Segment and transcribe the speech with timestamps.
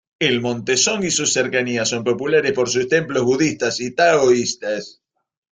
[0.17, 5.03] El monte Song y sus cercanías son populares por sus templos budistas y taoístas.